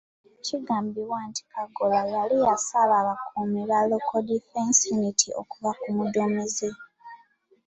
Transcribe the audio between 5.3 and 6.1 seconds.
okuva ku